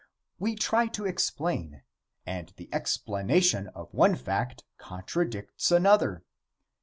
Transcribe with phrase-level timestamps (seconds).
[0.39, 1.83] We try to explain,
[2.25, 6.23] and the explanation of one fact contradicts another.